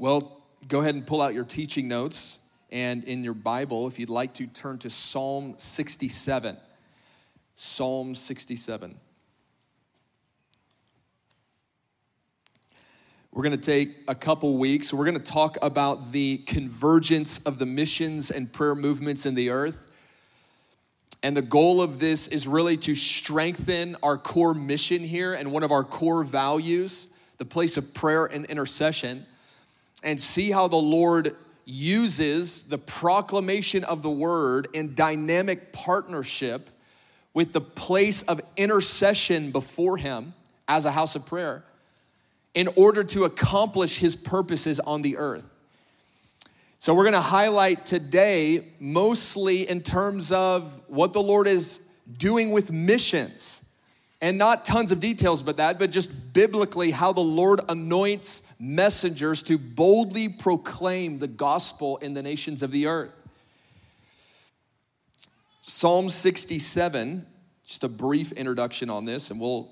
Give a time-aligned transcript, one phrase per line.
[0.00, 2.38] Well, go ahead and pull out your teaching notes
[2.70, 6.56] and in your Bible, if you'd like to turn to Psalm 67.
[7.54, 8.98] Psalm 67.
[13.30, 14.90] We're going to take a couple weeks.
[14.90, 19.50] We're going to talk about the convergence of the missions and prayer movements in the
[19.50, 19.86] earth.
[21.22, 25.62] And the goal of this is really to strengthen our core mission here and one
[25.62, 27.06] of our core values,
[27.36, 29.26] the place of prayer and intercession,
[30.02, 36.70] and see how the Lord uses the proclamation of the word in dynamic partnership
[37.32, 40.34] with the place of intercession before Him
[40.66, 41.64] as a house of prayer
[42.54, 45.48] in order to accomplish His purposes on the earth.
[46.78, 51.80] So, we're gonna highlight today mostly in terms of what the Lord is
[52.16, 53.62] doing with missions.
[54.22, 59.42] And not tons of details about that, but just biblically how the Lord anoints messengers
[59.44, 63.10] to boldly proclaim the gospel in the nations of the earth.
[65.62, 67.24] Psalm 67,
[67.64, 69.70] just a brief introduction on this, and we'll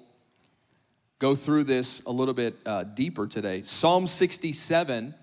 [1.18, 3.62] go through this a little bit uh, deeper today.
[3.62, 5.14] Psalm 67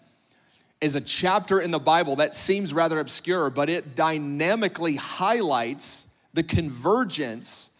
[0.81, 6.43] is a chapter in the Bible that seems rather obscure, but it dynamically highlights the
[6.43, 7.71] convergence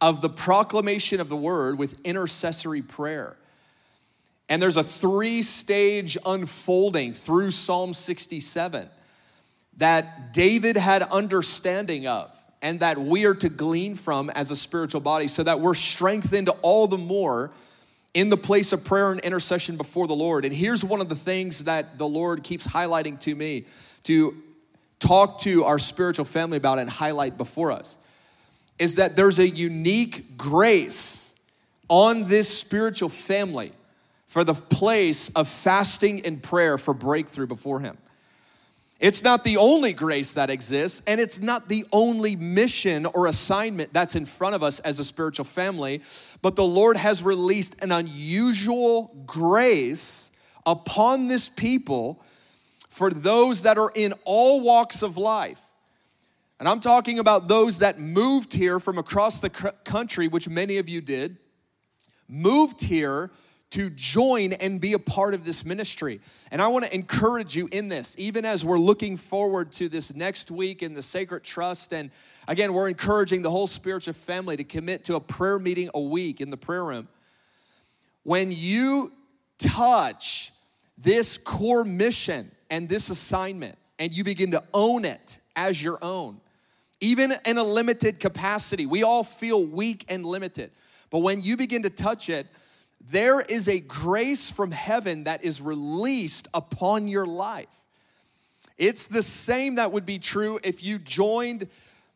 [0.00, 3.36] of the proclamation of the word with intercessory prayer.
[4.48, 8.88] And there's a three stage unfolding through Psalm 67
[9.76, 15.00] that David had understanding of and that we are to glean from as a spiritual
[15.00, 17.50] body so that we're strengthened all the more
[18.14, 20.44] in the place of prayer and intercession before the Lord.
[20.44, 23.66] And here's one of the things that the Lord keeps highlighting to me
[24.04, 24.34] to
[24.98, 27.96] talk to our spiritual family about and highlight before us
[28.78, 31.32] is that there's a unique grace
[31.88, 33.72] on this spiritual family
[34.28, 37.98] for the place of fasting and prayer for breakthrough before Him.
[39.00, 43.92] It's not the only grace that exists, and it's not the only mission or assignment
[43.92, 46.02] that's in front of us as a spiritual family,
[46.42, 50.30] but the Lord has released an unusual grace
[50.66, 52.22] upon this people
[52.88, 55.60] for those that are in all walks of life.
[56.58, 60.88] And I'm talking about those that moved here from across the country, which many of
[60.88, 61.36] you did,
[62.28, 63.30] moved here
[63.70, 66.20] to join and be a part of this ministry.
[66.50, 70.14] And I want to encourage you in this, even as we're looking forward to this
[70.14, 71.92] next week in the Sacred Trust.
[71.92, 72.10] And
[72.46, 76.40] again, we're encouraging the whole spiritual family to commit to a prayer meeting a week
[76.40, 77.08] in the prayer room.
[78.22, 79.12] When you
[79.58, 80.52] touch
[80.96, 86.40] this core mission and this assignment, and you begin to own it as your own,
[87.00, 90.70] even in a limited capacity, we all feel weak and limited.
[91.10, 92.46] But when you begin to touch it,
[93.10, 97.68] there is a grace from heaven that is released upon your life.
[98.76, 101.68] It's the same that would be true if you joined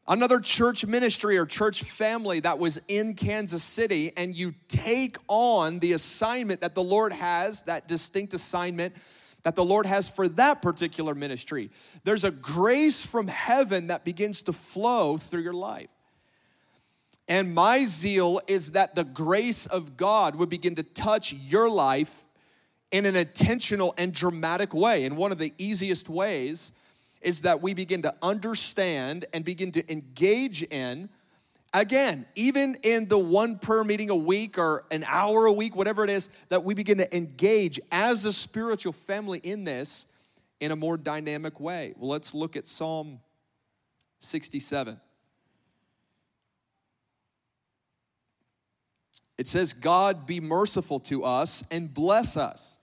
[0.07, 5.79] another church ministry or church family that was in Kansas City and you take on
[5.81, 8.95] the assignment that the Lord has, that distinct assignment
[9.43, 11.71] that the Lord has for that particular ministry.
[12.05, 15.89] There's a grace from heaven that begins to flow through your life.
[17.29, 22.25] And my zeal is that the grace of God would begin to touch your life
[22.91, 25.05] in an intentional and dramatic way.
[25.05, 26.73] And one of the easiest ways
[27.21, 31.09] is that we begin to understand and begin to engage in,
[31.73, 36.05] again, even in the one prayer meeting a week or an hour a week, whatever
[36.05, 40.07] it is, that we begin to engage as a spiritual family in this
[40.61, 41.95] in a more dynamic way.
[41.97, 43.21] Well, let's look at Psalm
[44.19, 45.01] 67.
[49.39, 52.77] It says, God be merciful to us and bless us.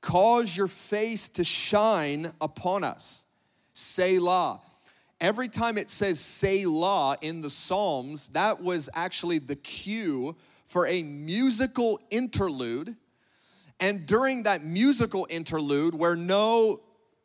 [0.00, 3.24] Cause your face to shine upon us.
[3.72, 4.60] Selah.
[5.20, 10.36] Every time it says Selah in the Psalms, that was actually the cue
[10.66, 12.96] for a musical interlude.
[13.80, 16.80] And during that musical interlude, where no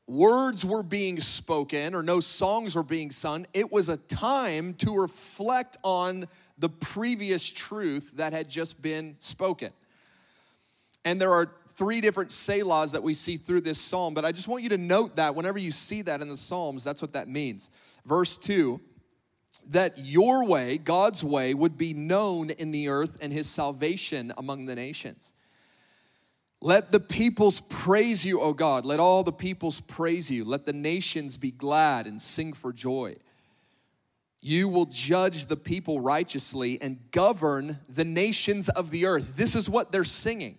[0.08, 4.96] words were being spoken or no songs were being sung, it was a time to
[4.96, 6.28] reflect on
[6.60, 9.72] the previous truth that had just been spoken.
[11.06, 14.48] And there are three different Selahs that we see through this psalm, but I just
[14.48, 17.30] want you to note that whenever you see that in the Psalms, that's what that
[17.30, 17.70] means.
[18.06, 18.82] Verse 2
[19.70, 24.66] that your way, God's way, would be known in the earth and his salvation among
[24.66, 25.34] the nations.
[26.62, 28.86] Let the peoples praise you, O God.
[28.86, 30.44] Let all the peoples praise you.
[30.44, 33.16] Let the nations be glad and sing for joy.
[34.42, 39.36] You will judge the people righteously and govern the nations of the earth.
[39.36, 40.58] This is what they're singing.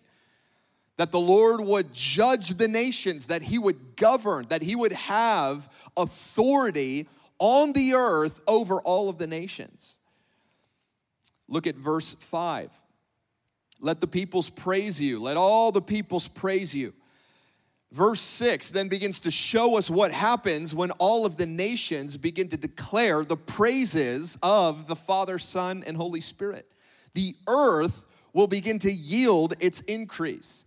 [1.00, 5.67] that the Lord would judge the nations, that he would govern, that he would have
[5.97, 9.97] authority on the earth over all of the nations.
[11.49, 12.71] Look at verse 5.
[13.81, 15.23] Let the peoples praise you.
[15.23, 16.93] Let all the peoples praise you.
[17.93, 22.49] Verse 6 then begins to show us what happens when all of the nations begin
[22.49, 26.71] to declare the praises of the Father, Son, and Holy Spirit.
[27.15, 30.65] The earth will begin to yield its increase.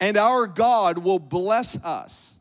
[0.00, 2.38] And our God will bless us.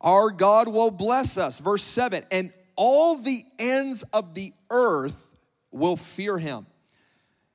[0.00, 1.60] Our God will bless us.
[1.60, 5.34] Verse 7 and all the ends of the earth
[5.70, 6.66] will fear him.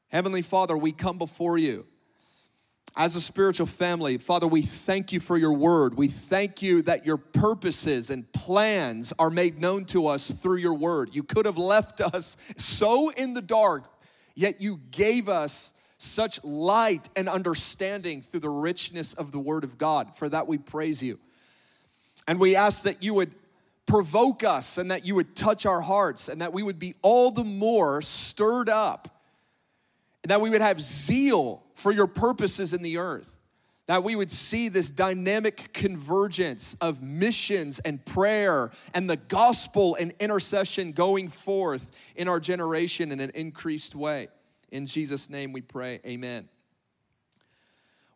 [0.07, 1.85] Heavenly Father, we come before you
[2.95, 5.95] as a spiritual family, Father, we thank you for your word.
[5.95, 10.73] We thank you that your purposes and plans are made known to us through your
[10.73, 11.09] word.
[11.13, 13.85] You could have left us so in the dark,
[14.35, 19.77] yet you gave us such light and understanding through the richness of the word of
[19.77, 20.15] God.
[20.17, 21.19] For that we praise you.
[22.27, 23.31] And we ask that you would
[23.85, 27.31] provoke us and that you would touch our hearts and that we would be all
[27.31, 29.10] the more stirred up
[30.23, 33.37] that we would have zeal for your purposes in the earth,
[33.87, 40.13] that we would see this dynamic convergence of missions and prayer and the gospel and
[40.19, 44.27] intercession going forth in our generation in an increased way.
[44.71, 46.47] In Jesus' name we pray, amen.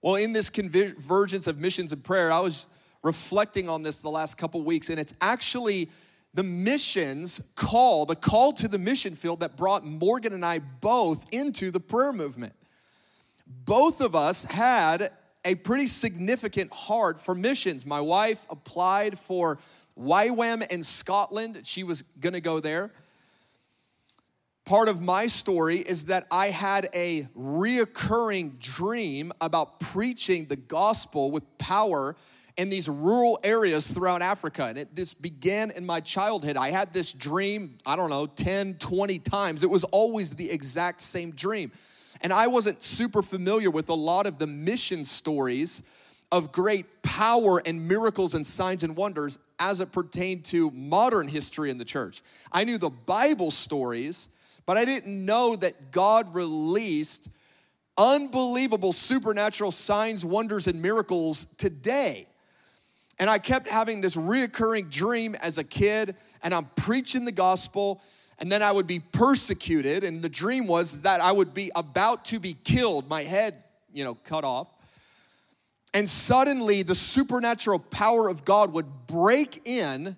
[0.02, 2.68] Well, in this convergence of missions and prayer, I was
[3.02, 5.90] reflecting on this the last couple weeks, and it's actually
[6.36, 11.26] the missions call, the call to the mission field that brought Morgan and I both
[11.32, 12.54] into the prayer movement.
[13.48, 15.12] Both of us had
[15.46, 17.86] a pretty significant heart for missions.
[17.86, 19.60] My wife applied for
[19.98, 21.62] YWAM in Scotland.
[21.64, 22.92] She was gonna go there.
[24.66, 31.31] Part of my story is that I had a reoccurring dream about preaching the gospel
[31.31, 32.18] with power
[32.57, 34.66] in these rural areas throughout Africa.
[34.66, 36.56] And it, this began in my childhood.
[36.57, 39.63] I had this dream, I don't know, 10, 20 times.
[39.63, 41.72] It was always the exact same dream.
[42.22, 45.81] And I wasn't super familiar with a lot of the mission stories
[46.31, 51.69] of great power and miracles and signs and wonders as it pertained to modern history
[51.69, 52.24] in the church.
[52.52, 54.30] I knew the Bible stories,
[54.66, 57.30] but I didn't know that God released
[57.98, 62.28] unbelievable supernatural signs, wonders, and miracles today.
[63.18, 68.02] And I kept having this reoccurring dream as a kid, and I'm preaching the gospel,
[68.40, 70.04] and then I would be persecuted.
[70.04, 73.64] And the dream was that I would be about to be killed, my head,
[73.94, 74.68] you know, cut off.
[75.94, 80.18] And suddenly the supernatural power of God would break in,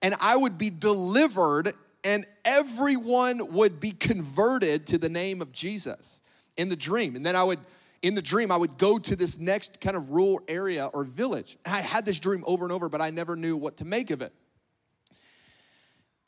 [0.00, 6.20] and I would be delivered, and everyone would be converted to the name of Jesus
[6.56, 7.16] in the dream.
[7.16, 7.58] And then I would
[8.06, 11.58] in the dream, I would go to this next kind of rural area or village.
[11.64, 14.12] And I had this dream over and over, but I never knew what to make
[14.12, 14.32] of it.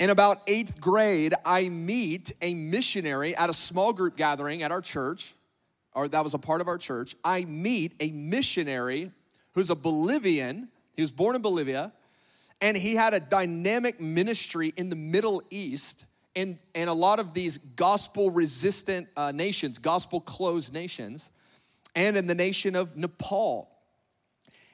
[0.01, 4.81] In about eighth grade, I meet a missionary at a small group gathering at our
[4.81, 5.37] church,
[5.95, 7.15] or that was a part of our church.
[7.23, 9.13] I meet a missionary
[9.53, 10.71] who's a Bolivian.
[10.95, 11.93] He was born in Bolivia,
[12.61, 17.35] and he had a dynamic ministry in the Middle East and, and a lot of
[17.35, 21.31] these gospel resistant uh, nations, gospel closed nations
[21.99, 23.69] and in the nation of Nepal.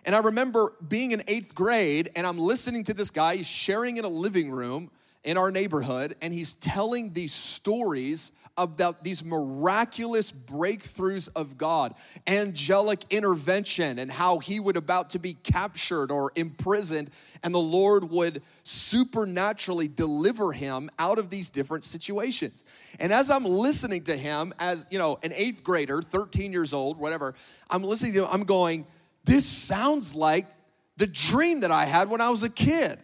[0.04, 3.96] And I remember being in eighth grade, and I'm listening to this guy, he's sharing
[3.96, 4.90] in a living room
[5.24, 11.94] in our neighborhood, and he's telling these stories about these miraculous breakthroughs of God,
[12.27, 17.11] angelic intervention, and how he would about to be captured or imprisoned,
[17.43, 22.65] and the Lord would supernaturally deliver him out of these different situations.
[22.99, 26.99] And as I'm listening to him, as you know, an eighth grader, 13 years old,
[26.99, 27.34] whatever,
[27.69, 28.87] I'm listening to him, I'm going,
[29.25, 30.46] this sounds like
[30.96, 32.99] the dream that I had when I was a kid.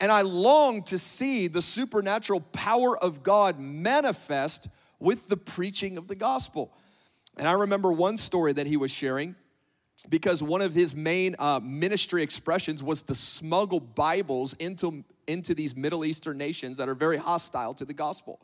[0.00, 4.68] And I long to see the supernatural power of God manifest
[5.00, 6.72] with the preaching of the gospel.
[7.36, 9.34] And I remember one story that he was sharing
[10.08, 15.74] because one of his main uh, ministry expressions was to smuggle Bibles into, into these
[15.76, 18.40] Middle Eastern nations that are very hostile to the gospel.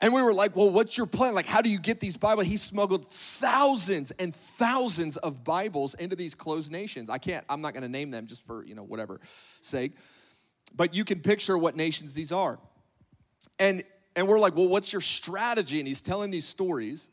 [0.00, 1.34] And we were like, well, what's your plan?
[1.34, 2.46] Like, how do you get these Bibles?
[2.46, 7.10] He smuggled thousands and thousands of Bibles into these closed nations.
[7.10, 9.20] I can't, I'm not gonna name them just for, you know, whatever
[9.60, 9.92] sake.
[10.76, 12.60] But you can picture what nations these are.
[13.58, 13.82] And
[14.18, 15.78] and we're like, well, what's your strategy?
[15.78, 17.08] And he's telling these stories.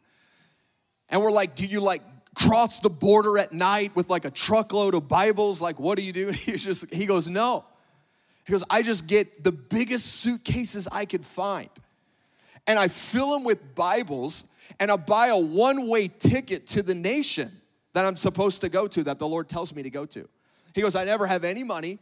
[1.10, 2.02] And we're like, do you like
[2.34, 5.62] cross the border at night with like a truckload of Bibles?
[5.62, 6.28] Like, what do you do?
[6.30, 7.64] And he's just, he goes, no.
[8.46, 11.70] He goes, I just get the biggest suitcases I could find.
[12.68, 14.44] And I fill them with Bibles
[14.80, 17.52] and I buy a one way ticket to the nation
[17.94, 20.28] that I'm supposed to go to, that the Lord tells me to go to.
[20.74, 22.00] He goes, I never have any money.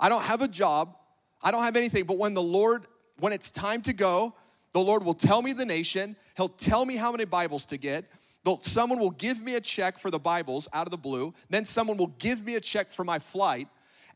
[0.00, 0.96] I don't have a job.
[1.42, 2.04] I don't have anything.
[2.04, 2.86] But when the Lord,
[3.18, 4.34] when it's time to go,
[4.72, 6.16] the Lord will tell me the nation.
[6.36, 8.06] He'll tell me how many Bibles to get.
[8.62, 11.32] Someone will give me a check for the Bibles out of the blue.
[11.48, 13.68] Then someone will give me a check for my flight.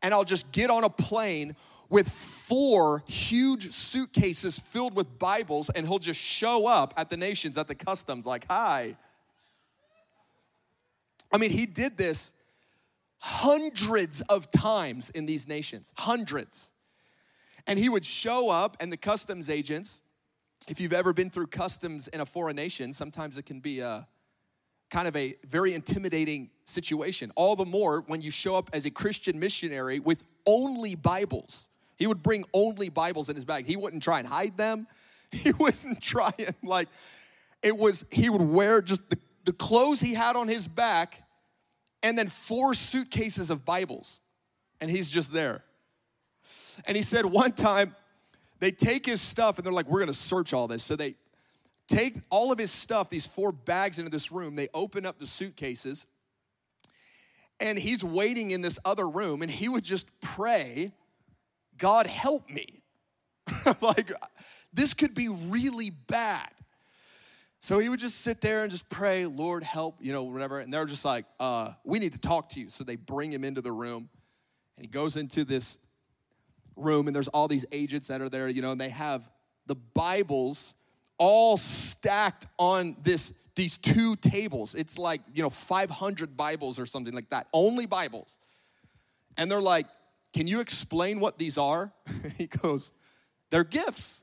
[0.03, 1.57] And I'll just get on a plane
[1.89, 5.71] with four huge suitcases filled with Bibles.
[5.71, 8.97] And he'll just show up at the nations, at the customs, like, hi.
[11.33, 12.33] I mean, he did this
[13.19, 16.71] hundreds of times in these nations, hundreds.
[17.69, 20.01] And he would show up, and the customs agents,
[20.69, 24.09] if you've ever been through customs in a foreign nation, sometimes it can be a
[24.91, 27.31] kind of a very intimidating situation.
[27.37, 31.69] All the more when you show up as a Christian missionary with only Bibles.
[31.97, 33.67] He would bring only Bibles in his bag.
[33.67, 34.87] He wouldn't try and hide them.
[35.31, 36.89] He wouldn't try and like,
[37.63, 41.23] it was, he would wear just the, the clothes he had on his back
[42.03, 44.21] and then four suitcases of Bibles.
[44.81, 45.65] And he's just there.
[46.87, 47.95] And he said one time,
[48.61, 50.83] they take his stuff and they're like, we're gonna search all this.
[50.83, 51.17] So they
[51.87, 54.57] take all of his stuff, these four bags into this room.
[54.57, 56.07] They open up the suitcases
[57.61, 60.93] and he's waiting in this other room and he would just pray,
[61.77, 62.83] God help me.
[63.81, 64.13] like,
[64.73, 66.51] this could be really bad.
[67.61, 70.61] So he would just sit there and just pray, Lord, help, you know, whatever.
[70.61, 72.71] And they're just like, uh, we need to talk to you.
[72.71, 74.09] So they bring him into the room
[74.77, 75.79] and he goes into this
[76.79, 79.29] room and there's all these agents that are there, you know, and they have
[79.67, 80.75] the Bibles
[81.19, 84.77] all stacked on this these two tables.
[84.77, 87.49] It's like, you know, 500 Bibles or something like that.
[87.53, 88.39] Only Bibles.
[89.37, 89.87] And they're like,
[90.33, 91.93] "Can you explain what these are?"
[92.39, 92.93] he goes,
[93.51, 94.23] "They're gifts."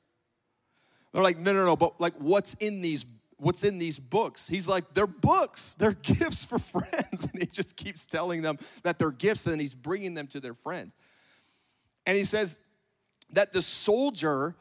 [1.12, 3.06] They're like, "No, no, no, but like what's in these
[3.38, 4.48] what's in these books.
[4.48, 7.28] He's like, they're books, they're gifts for friends.
[7.34, 10.54] And he just keeps telling them that they're gifts and he's bringing them to their
[10.54, 10.96] friends.
[12.06, 12.60] And he says
[13.32, 14.56] that the soldier,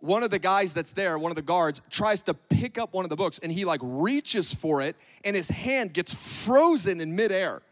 [0.00, 3.04] one of the guys that's there, one of the guards, tries to pick up one
[3.04, 7.14] of the books and he like reaches for it and his hand gets frozen in
[7.14, 7.62] midair.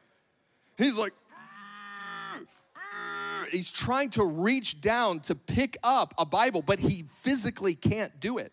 [0.79, 1.13] He's like,
[3.51, 8.39] he's trying to reach down to pick up a Bible, but he physically can't do
[8.39, 8.53] it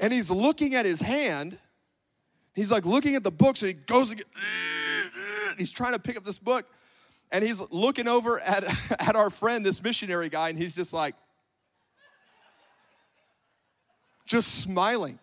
[0.00, 1.58] and he's looking at his hand.
[2.54, 4.26] He's like looking at the books and he goes again.
[5.56, 6.66] He's trying to pick up this book
[7.30, 8.64] and he's looking over at,
[9.00, 11.14] at our friend, this missionary guy, and he's just like,
[14.26, 15.18] just smiling.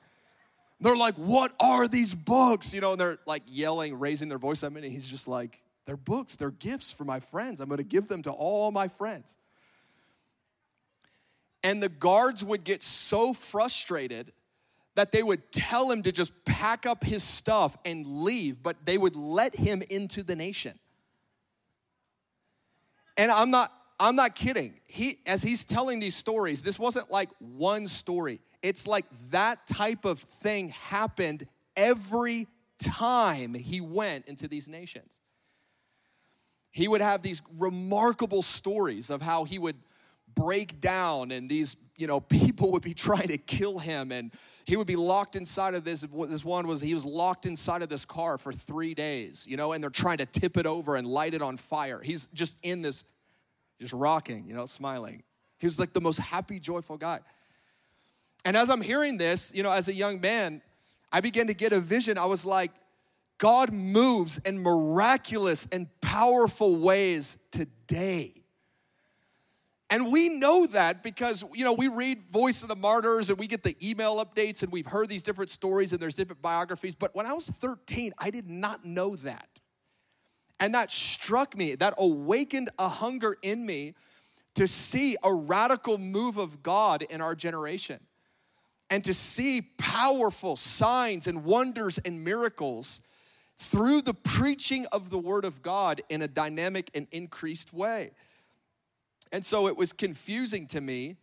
[0.82, 2.74] They're like, What are these books?
[2.74, 5.62] You know, and they're like yelling, raising their voice at me, and he's just like,
[5.86, 7.62] They're books, they're gifts for my friends.
[7.62, 9.38] I'm gonna give them to all my friends.
[11.64, 14.32] And the guards would get so frustrated
[14.96, 18.98] that they would tell him to just pack up his stuff and leave, but they
[18.98, 20.80] would let him into the nation.
[23.18, 24.74] And I'm not I'm not kidding.
[24.86, 28.42] He as he's telling these stories, this wasn't like one story.
[28.62, 32.48] It's like that type of thing happened every
[32.80, 35.20] time he went into these nations.
[36.72, 39.78] He would have these remarkable stories of how he would
[40.36, 44.32] break down and these you know people would be trying to kill him and
[44.66, 47.90] he would be locked inside of this this one was he was locked inside of
[47.90, 51.08] this car for three days you know and they're trying to tip it over and
[51.08, 52.02] light it on fire.
[52.02, 53.04] He's just in this
[53.80, 55.24] just rocking you know smiling.
[55.58, 57.20] He was like the most happy joyful guy.
[58.44, 60.62] And as i'm hearing this you know as a young man
[61.12, 62.18] i began to get a vision.
[62.18, 62.72] I was like
[63.38, 68.35] god moves in miraculous and powerful ways today
[69.90, 73.46] and we know that because, you know, we read Voice of the Martyrs and we
[73.46, 76.96] get the email updates and we've heard these different stories and there's different biographies.
[76.96, 79.62] But when I was 13, I did not know that.
[80.60, 83.94] And that struck me, that awakened a hunger in me
[84.56, 88.00] to see a radical move of God in our generation
[88.90, 93.02] and to see powerful signs and wonders and miracles
[93.58, 98.12] through the preaching of the Word of God in a dynamic and increased way.
[99.36, 101.18] And so it was confusing to me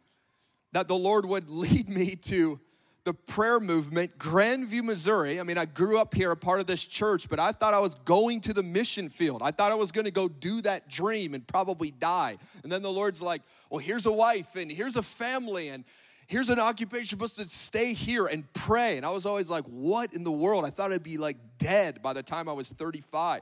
[0.73, 2.61] that the Lord would lead me to
[3.04, 5.40] the prayer movement, Grandview, Missouri.
[5.40, 7.78] I mean, I grew up here, a part of this church, but I thought I
[7.78, 9.40] was going to the mission field.
[9.42, 12.37] I thought I was going to go do that dream and probably die.
[12.62, 13.40] And then the Lord's like,
[13.71, 15.83] well, here's a wife and here's a family and
[16.26, 18.99] here's an occupation supposed to stay here and pray.
[18.99, 20.66] And I was always like, what in the world?
[20.66, 23.40] I thought I'd be like dead by the time I was 35.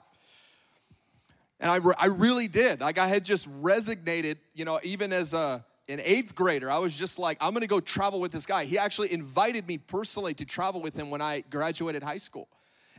[1.60, 2.80] And I, re- I really did.
[2.80, 6.94] Like I had just resignated, you know, even as a, an eighth grader, I was
[6.94, 8.64] just like, I'm gonna go travel with this guy.
[8.64, 12.48] He actually invited me personally to travel with him when I graduated high school.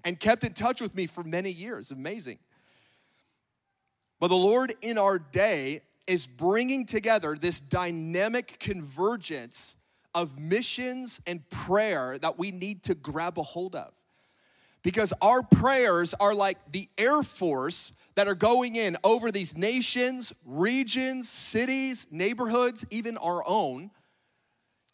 [0.04, 1.92] and kept in touch with me for many years.
[1.92, 2.40] Amazing.
[4.20, 9.76] But the Lord in our day is bringing together this dynamic convergence
[10.14, 13.94] of missions and prayer that we need to grab a hold of.
[14.84, 20.34] Because our prayers are like the Air Force that are going in over these nations,
[20.46, 23.92] regions, cities, neighborhoods, even our own,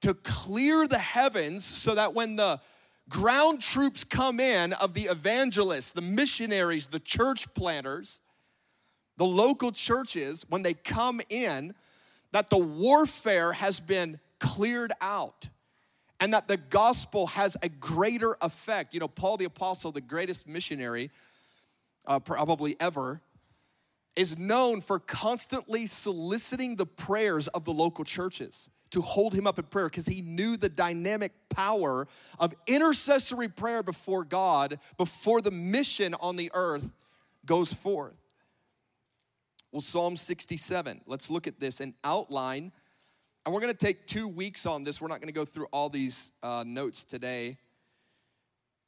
[0.01, 2.59] to clear the heavens so that when the
[3.09, 8.21] ground troops come in of the evangelists, the missionaries, the church planters,
[9.17, 11.73] the local churches, when they come in,
[12.31, 15.49] that the warfare has been cleared out
[16.19, 18.93] and that the gospel has a greater effect.
[18.93, 21.09] You know, Paul the Apostle, the greatest missionary
[22.07, 23.21] uh, probably ever,
[24.15, 29.59] is known for constantly soliciting the prayers of the local churches to hold him up
[29.59, 32.07] in prayer because he knew the dynamic power
[32.39, 36.93] of intercessory prayer before God before the mission on the earth
[37.45, 38.15] goes forth.
[39.71, 42.71] Well, Psalm 67, let's look at this and outline.
[43.45, 45.01] And we're going to take two weeks on this.
[45.01, 47.49] We're not going to go through all these uh, notes today.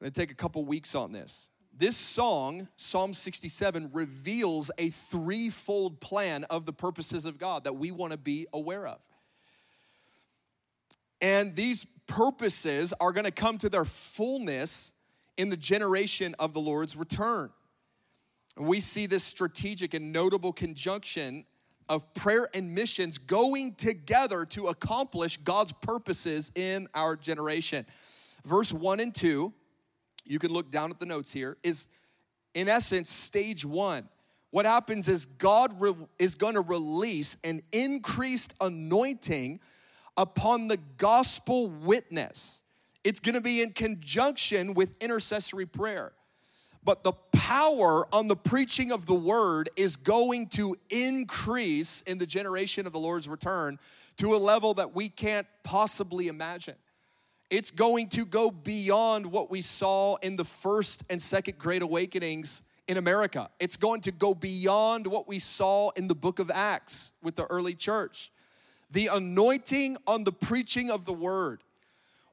[0.01, 1.49] I'm going to take a couple weeks on this.
[1.79, 7.89] This song, Psalm 67, reveals a threefold plan of the purposes of God that we
[7.89, 8.99] want to be aware of.
[11.21, 14.91] And these purposes are going to come to their fullness
[15.37, 17.49] in the generation of the Lord's return.
[18.57, 21.45] And we see this strategic and notable conjunction
[21.87, 27.85] of prayer and missions going together to accomplish God's purposes in our generation.
[28.43, 29.53] Verse 1 and 2,
[30.29, 31.87] you can look down at the notes here, is
[32.53, 34.07] in essence stage one.
[34.51, 39.59] What happens is God re- is going to release an increased anointing
[40.17, 42.61] upon the gospel witness.
[43.03, 46.13] It's going to be in conjunction with intercessory prayer.
[46.83, 52.25] But the power on the preaching of the word is going to increase in the
[52.25, 53.79] generation of the Lord's return
[54.17, 56.75] to a level that we can't possibly imagine.
[57.49, 62.61] It's going to go beyond what we saw in the first and second great awakenings
[62.87, 63.49] in America.
[63.59, 67.45] It's going to go beyond what we saw in the book of Acts with the
[67.45, 68.31] early church
[68.91, 71.63] the anointing on the preaching of the word,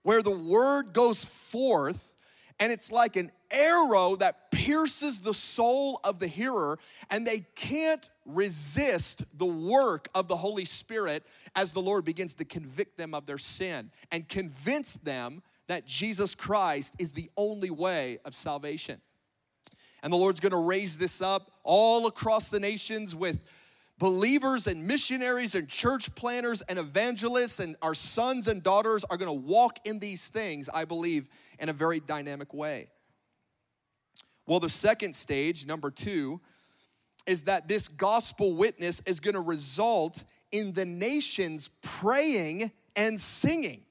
[0.02, 2.15] where the word goes forth
[2.58, 6.78] and it's like an arrow that pierces the soul of the hearer,
[7.10, 12.44] and they can't resist the work of the Holy Spirit as the Lord begins to
[12.44, 18.18] convict them of their sin and convince them that Jesus Christ is the only way
[18.24, 19.00] of salvation.
[20.02, 23.40] And the Lord's gonna raise this up all across the nations with
[23.98, 29.28] believers and missionaries and church planners and evangelists and our sons and daughters are going
[29.28, 32.88] to walk in these things, I believe, in a very dynamic way.
[34.46, 36.40] Well, the second stage, number two,
[37.26, 43.82] is that this gospel witness is going to result in the nations praying and singing.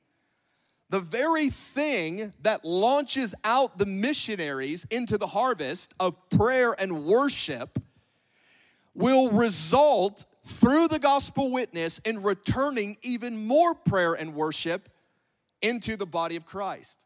[0.89, 7.79] The very thing that launches out the missionaries into the harvest of prayer and worship
[8.93, 14.89] will result through the gospel witness in returning even more prayer and worship
[15.61, 17.04] into the body of Christ.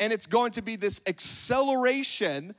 [0.00, 2.54] And it's going to be this acceleration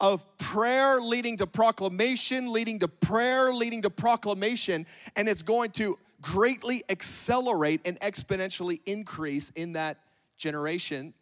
[0.00, 5.98] of prayer leading to proclamation, leading to prayer, leading to proclamation, and it's going to
[6.20, 9.98] greatly accelerate and exponentially increase in that
[10.36, 11.14] generation,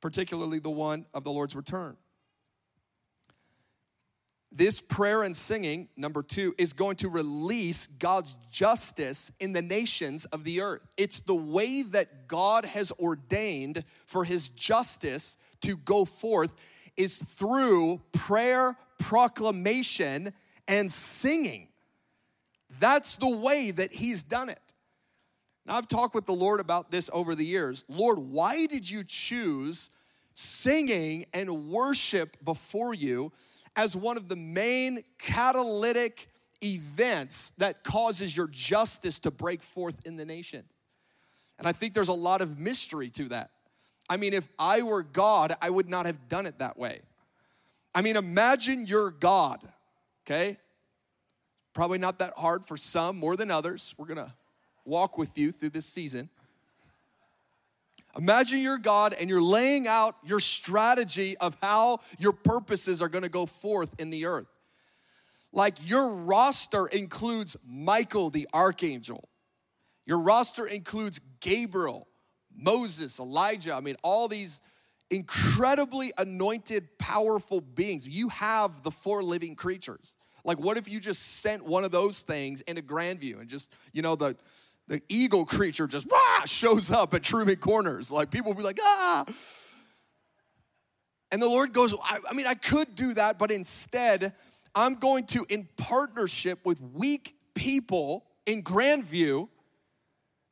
[0.00, 1.96] particularly the one of the Lord's return.
[4.58, 10.24] This prayer and singing, number two, is going to release God's justice in the nations
[10.24, 10.82] of the earth.
[10.96, 16.56] It's the way that God has ordained for his justice to go forth
[16.96, 20.32] is through prayer, proclamation,
[20.66, 21.68] and singing.
[22.80, 24.74] That's the way that he's done it.
[25.66, 27.84] Now, I've talked with the Lord about this over the years.
[27.88, 29.88] Lord, why did you choose
[30.34, 33.30] singing and worship before you?
[33.78, 36.28] As one of the main catalytic
[36.64, 40.64] events that causes your justice to break forth in the nation.
[41.60, 43.50] And I think there's a lot of mystery to that.
[44.10, 47.02] I mean, if I were God, I would not have done it that way.
[47.94, 49.62] I mean, imagine you're God,
[50.26, 50.58] okay?
[51.72, 53.94] Probably not that hard for some more than others.
[53.96, 54.34] We're gonna
[54.84, 56.30] walk with you through this season.
[58.18, 63.28] Imagine you're God and you're laying out your strategy of how your purposes are gonna
[63.28, 64.48] go forth in the earth.
[65.52, 69.28] Like your roster includes Michael the archangel,
[70.04, 72.08] your roster includes Gabriel,
[72.54, 73.74] Moses, Elijah.
[73.74, 74.60] I mean, all these
[75.10, 78.06] incredibly anointed, powerful beings.
[78.06, 80.14] You have the four living creatures.
[80.44, 84.02] Like, what if you just sent one of those things into Grandview and just, you
[84.02, 84.36] know, the
[84.88, 86.08] the eagle creature just
[86.46, 88.10] shows up at Truman Corners.
[88.10, 89.24] Like people will be like, ah.
[91.30, 94.32] And the Lord goes, I, I mean, I could do that, but instead,
[94.74, 99.48] I'm going to, in partnership with weak people in Grandview,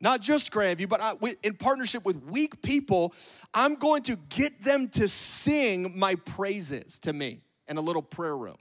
[0.03, 3.15] not just Grandview, but I, in partnership with weak people,
[3.55, 8.37] I'm going to get them to sing my praises to me in a little prayer
[8.37, 8.59] room.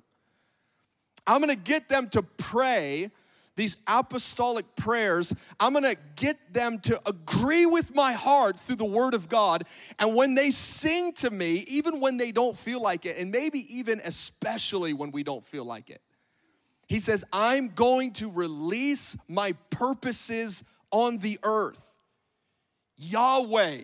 [1.27, 3.11] I'm gonna get them to pray
[3.55, 9.13] these apostolic prayers, I'm gonna get them to agree with my heart through the Word
[9.13, 9.63] of God.
[9.97, 13.65] And when they sing to me, even when they don't feel like it, and maybe
[13.73, 16.01] even especially when we don't feel like it,
[16.87, 21.97] He says, I'm going to release my purposes on the earth.
[22.97, 23.81] Yahweh,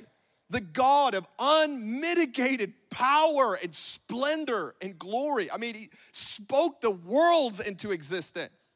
[0.50, 5.50] the God of unmitigated power and splendor and glory.
[5.50, 8.71] I mean, He spoke the worlds into existence.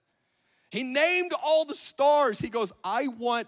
[0.71, 2.39] He named all the stars.
[2.39, 3.47] He goes, I want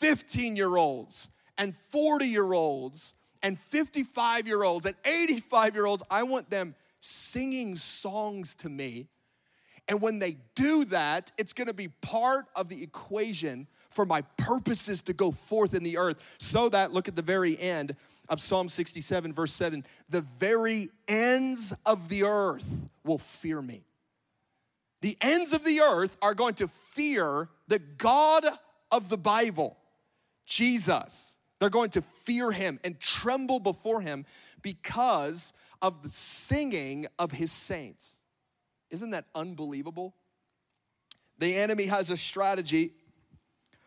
[0.00, 6.02] 15 year olds and 40 year olds and 55 year olds and 85 year olds.
[6.10, 9.08] I want them singing songs to me.
[9.88, 15.02] And when they do that, it's gonna be part of the equation for my purposes
[15.02, 16.22] to go forth in the earth.
[16.38, 17.96] So that, look at the very end
[18.28, 23.84] of Psalm 67, verse 7 the very ends of the earth will fear me.
[25.00, 28.44] The ends of the earth are going to fear the God
[28.90, 29.76] of the Bible,
[30.44, 31.36] Jesus.
[31.58, 34.26] They're going to fear him and tremble before him
[34.62, 38.20] because of the singing of his saints.
[38.90, 40.14] Isn't that unbelievable?
[41.38, 42.92] The enemy has a strategy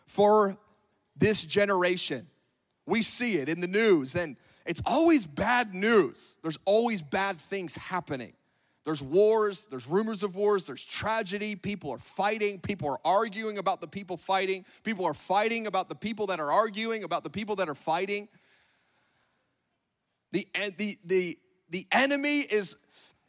[0.08, 0.58] for
[1.15, 2.28] this generation.
[2.86, 6.38] We see it in the news, and it's always bad news.
[6.41, 8.34] There's always bad things happening.
[8.84, 11.56] There's wars, there's rumors of wars, there's tragedy.
[11.56, 15.96] People are fighting, people are arguing about the people fighting, people are fighting about the
[15.96, 18.28] people that are arguing, about the people that are fighting.
[20.34, 21.38] The, the, the,
[21.69, 22.76] the enemy is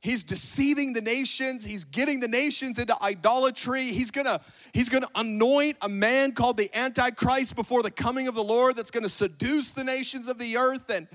[0.00, 4.38] he's deceiving the nations he's getting the nations into idolatry he's gonna
[4.74, 8.90] he's gonna anoint a man called the antichrist before the coming of the lord that's
[8.90, 11.08] gonna seduce the nations of the earth and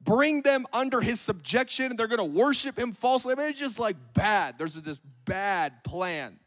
[0.00, 3.32] bring them under his subjection and they're gonna worship him falsely.
[3.32, 4.58] I mean, it's just like bad.
[4.58, 6.38] There's this bad plan.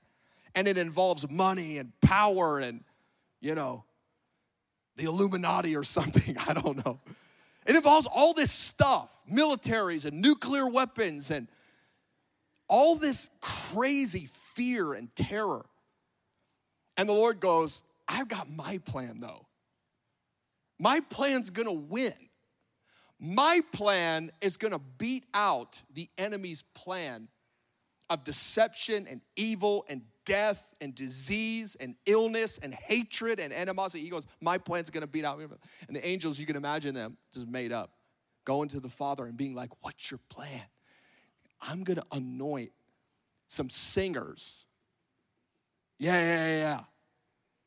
[0.56, 2.84] And it involves money and power and,
[3.42, 3.86] you know,
[4.96, 6.38] the Illuminati or something.
[6.48, 7.00] I don't know.
[7.66, 11.48] It involves all this stuff militaries and nuclear weapons and
[12.68, 15.66] all this crazy fear and terror.
[16.98, 19.48] And the Lord goes, I've got my plan though.
[20.80, 22.14] My plan's gonna win.
[23.26, 27.30] My plan is gonna beat out the enemy's plan
[28.10, 34.04] of deception and evil and death and disease and illness and hatred and animosity.
[34.04, 35.40] He goes, My plan's gonna beat out.
[35.40, 37.92] And the angels, you can imagine them just made up,
[38.44, 40.66] going to the Father and being like, What's your plan?
[41.62, 42.74] I'm gonna anoint
[43.48, 44.66] some singers.
[45.98, 46.84] Yeah, yeah, yeah.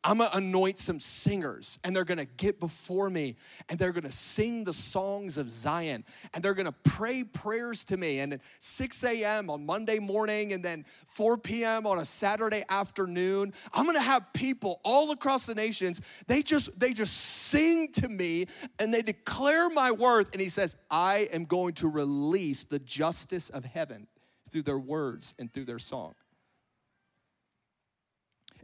[0.07, 3.35] I'm gonna anoint some singers and they're gonna get before me
[3.69, 8.21] and they're gonna sing the songs of Zion and they're gonna pray prayers to me.
[8.21, 9.51] And at 6 a.m.
[9.51, 11.89] on Monday morning and then 4 p.m.
[11.89, 16.93] on a Saturday afternoon, I'm gonna have people all across the nations, they just they
[16.93, 18.47] just sing to me
[18.79, 20.31] and they declare my worth.
[20.31, 24.07] And he says, I am going to release the justice of heaven
[24.51, 26.15] through their words and through their song.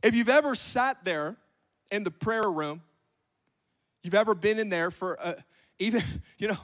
[0.02, 1.36] If you've ever sat there
[1.90, 2.82] in the prayer room,
[4.02, 5.34] you've ever been in there for uh,
[5.78, 6.02] even,
[6.38, 6.58] you know,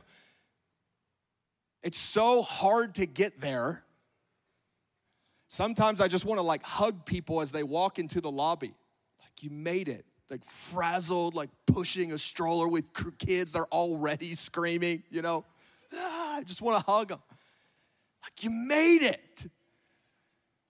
[1.82, 3.84] it's so hard to get there.
[5.48, 8.74] Sometimes I just want to like hug people as they walk into the lobby.
[9.20, 10.04] Like, you made it.
[10.28, 12.84] Like, frazzled, like pushing a stroller with
[13.18, 13.52] kids.
[13.52, 15.44] They're already screaming, you know.
[15.94, 17.20] Ah, I just want to hug them.
[18.22, 19.46] Like, you made it.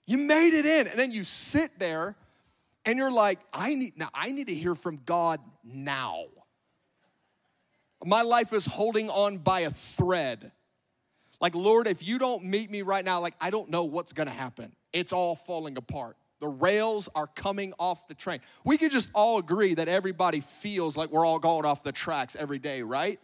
[0.07, 0.87] You made it in.
[0.87, 2.15] And then you sit there
[2.89, 6.25] and you're like, I need now I need to hear from God now.
[8.03, 10.53] My life is holding on by a thread.
[11.39, 14.31] Like, Lord, if you don't meet me right now, like I don't know what's gonna
[14.31, 14.75] happen.
[14.95, 16.17] It's all falling apart.
[16.41, 18.41] The rails are coming off the train.
[18.65, 22.37] We could just all agree that everybody feels like we're all going off the tracks
[22.37, 23.21] every day, right?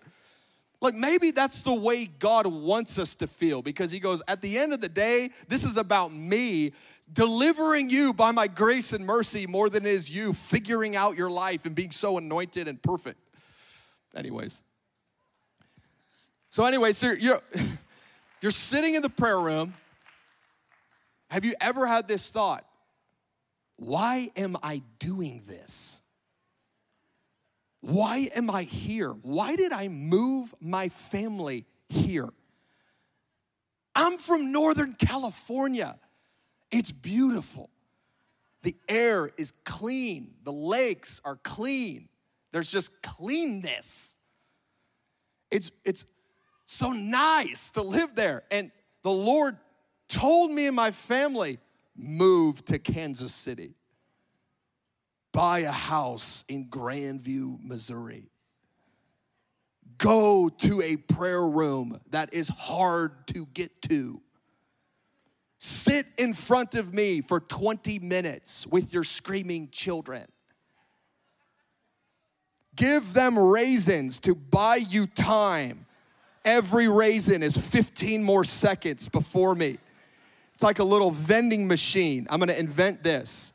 [0.82, 4.58] Like maybe that's the way God wants us to feel because He goes, at the
[4.58, 6.72] end of the day, this is about me
[7.12, 11.30] delivering you by my grace and mercy more than it is you figuring out your
[11.30, 13.18] life and being so anointed and perfect.
[14.14, 14.62] Anyways.
[16.50, 17.40] So, anyway, so you're,
[18.40, 19.74] you're sitting in the prayer room.
[21.30, 22.64] Have you ever had this thought?
[23.76, 26.00] Why am I doing this?
[27.80, 29.10] Why am I here?
[29.10, 32.28] Why did I move my family here?
[33.94, 35.98] I'm from Northern California.
[36.74, 37.70] It's beautiful.
[38.62, 42.08] The air is clean, the lakes are clean.
[42.50, 44.16] There's just cleanness.
[45.50, 46.04] It's, it's
[46.66, 48.44] so nice to live there.
[48.50, 48.70] And
[49.02, 49.56] the Lord
[50.08, 51.58] told me and my family,
[51.96, 53.74] move to Kansas City
[55.34, 58.30] buy a house in Grandview, Missouri.
[59.98, 64.22] Go to a prayer room that is hard to get to.
[65.64, 70.26] Sit in front of me for 20 minutes with your screaming children.
[72.76, 75.86] Give them raisins to buy you time.
[76.44, 79.78] Every raisin is 15 more seconds before me.
[80.52, 82.26] It's like a little vending machine.
[82.28, 83.54] I'm gonna invent this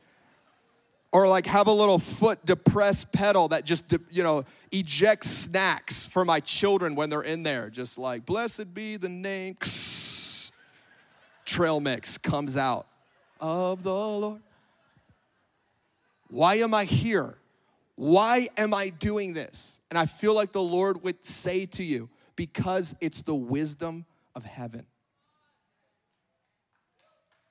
[1.12, 6.26] or like have a little foot depressed pedal that just you know ejects snacks for
[6.26, 9.56] my children when they're in there just like blessed be the name
[11.50, 12.88] trail mix comes out
[13.40, 14.42] of the lord.
[16.30, 17.38] Why am i here?
[17.96, 19.80] Why am i doing this?
[19.90, 24.46] And i feel like the lord would say to you because it's the wisdom of
[24.46, 24.86] heaven.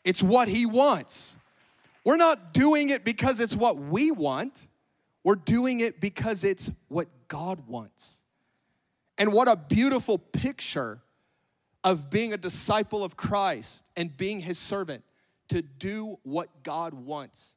[0.05, 1.37] It's what he wants.
[2.05, 4.67] We're not doing it because it's what we want.
[5.25, 8.23] We're doing it because it's what God wants.
[9.19, 11.01] And what a beautiful picture
[11.85, 15.05] of being a disciple of Christ and being his servant
[15.49, 17.57] to do what God wants.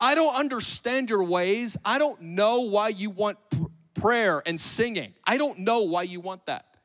[0.00, 1.76] I don't understand your ways.
[1.84, 5.14] I don't know why you want pr- prayer and singing.
[5.24, 6.76] I don't know why you want that.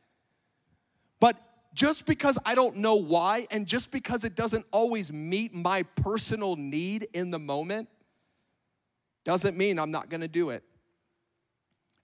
[1.19, 1.35] But
[1.73, 6.55] just because I don't know why and just because it doesn't always meet my personal
[6.55, 7.89] need in the moment
[9.25, 10.63] doesn't mean I'm not gonna do it.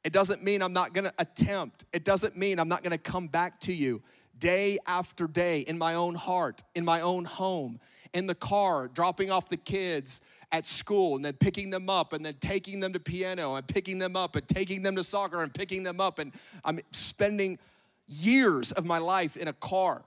[0.03, 1.85] It doesn't mean I'm not gonna attempt.
[1.93, 4.03] It doesn't mean I'm not gonna come back to you
[4.37, 7.79] day after day in my own heart, in my own home,
[8.13, 10.21] in the car, dropping off the kids
[10.51, 13.99] at school and then picking them up and then taking them to piano and picking
[13.99, 16.19] them up and taking them to soccer and picking them up.
[16.19, 16.31] And
[16.63, 17.59] I'm spending
[18.07, 20.05] years of my life in a car.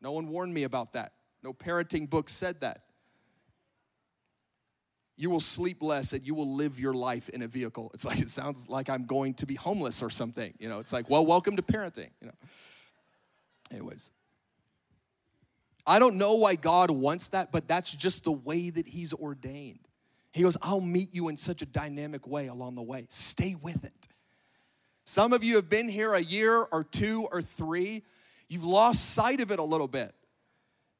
[0.00, 1.12] No one warned me about that.
[1.42, 2.82] No parenting book said that.
[5.16, 7.90] You will sleep less and you will live your life in a vehicle.
[7.92, 10.54] It's like it sounds like I'm going to be homeless or something.
[10.58, 12.34] You know, it's like, well, welcome to parenting, you know.
[13.70, 14.10] Anyways.
[15.86, 19.80] I don't know why God wants that, but that's just the way that He's ordained.
[20.32, 23.06] He goes, I'll meet you in such a dynamic way along the way.
[23.08, 24.08] Stay with it.
[25.06, 28.04] Some of you have been here a year or two or three.
[28.48, 30.14] You've lost sight of it a little bit.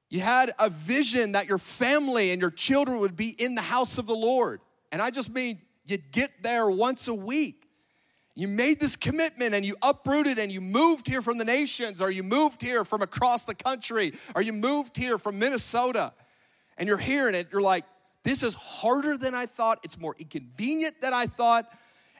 [0.08, 3.98] You had a vision that your family and your children would be in the house
[3.98, 4.60] of the Lord.
[4.90, 7.67] And I just mean you'd get there once a week.
[8.38, 12.08] You made this commitment and you uprooted and you moved here from the nations, or
[12.08, 16.12] you moved here from across the country, or you moved here from Minnesota.
[16.76, 17.84] And you're hearing it, you're like,
[18.22, 19.80] this is harder than I thought.
[19.82, 21.68] It's more inconvenient than I thought.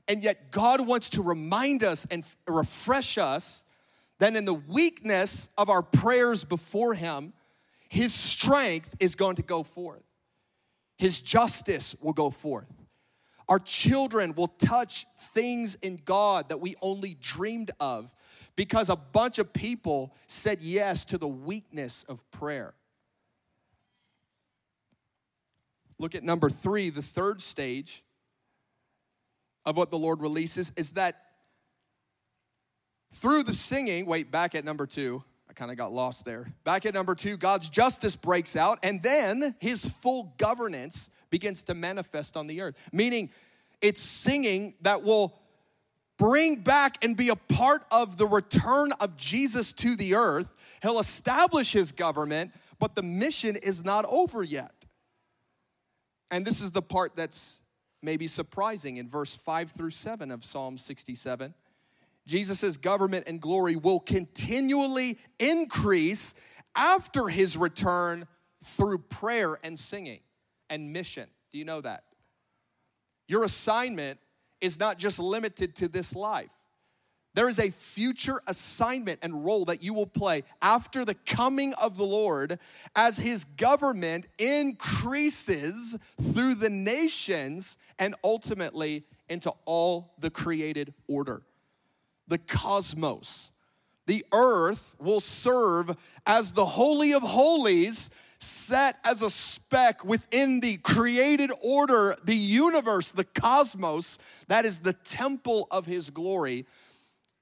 [0.09, 3.63] And yet, God wants to remind us and refresh us
[4.19, 7.33] that in the weakness of our prayers before Him,
[7.89, 10.03] His strength is going to go forth,
[10.97, 12.78] His justice will go forth.
[13.49, 18.15] Our children will touch things in God that we only dreamed of
[18.57, 22.75] because a bunch of people said yes to the weakness of prayer.
[25.99, 28.03] Look at number three, the third stage
[29.65, 31.23] of what the Lord releases is that
[33.13, 36.53] through the singing, wait, back at number two, I kind of got lost there.
[36.65, 41.75] Back at number two, God's justice breaks out, and then his full governance begins to
[41.75, 42.77] manifest on the earth.
[42.93, 43.31] Meaning,
[43.81, 45.38] it's singing that will
[46.19, 50.55] bring back and be a part of the return of Jesus to the earth.
[50.83, 54.73] He'll establish his government, but the mission is not over yet.
[56.31, 57.61] And this is the part that's
[58.03, 61.55] maybe surprising in verse 5 through 7 of Psalm 67.
[62.27, 66.35] Jesus' government and glory will continually increase
[66.77, 68.27] after his return
[68.62, 70.21] through prayer and singing
[70.71, 71.29] and mission.
[71.51, 72.05] Do you know that?
[73.27, 74.19] Your assignment
[74.61, 76.51] is not just limited to this life.
[77.35, 81.97] There is a future assignment and role that you will play after the coming of
[81.97, 82.59] the Lord
[82.97, 91.43] as his government increases through the nations and ultimately into all the created order.
[92.27, 93.51] The cosmos,
[94.07, 100.77] the earth will serve as the Holy of Holies, set as a speck within the
[100.79, 106.66] created order, the universe, the cosmos, that is the temple of his glory.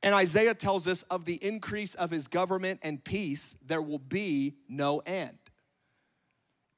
[0.02, 4.54] And Isaiah tells us of the increase of his government and peace, there will be
[4.68, 5.38] no end.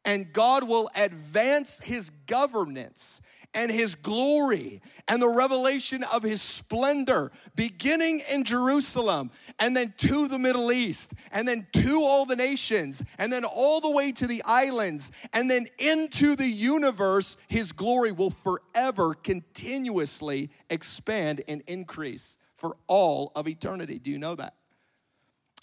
[0.05, 3.21] And God will advance his governance
[3.55, 10.29] and his glory and the revelation of his splendor, beginning in Jerusalem and then to
[10.29, 14.27] the Middle East and then to all the nations and then all the way to
[14.27, 17.37] the islands and then into the universe.
[17.49, 23.99] His glory will forever continuously expand and increase for all of eternity.
[23.99, 24.55] Do you know that?